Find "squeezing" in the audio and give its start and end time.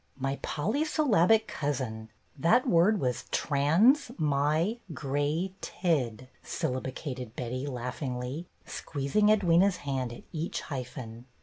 8.65-9.27